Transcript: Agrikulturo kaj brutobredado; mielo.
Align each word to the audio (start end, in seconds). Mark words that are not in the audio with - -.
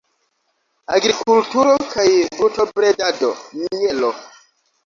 Agrikulturo 0.95 1.75
kaj 1.93 2.07
brutobredado; 2.39 3.33
mielo. 3.63 4.11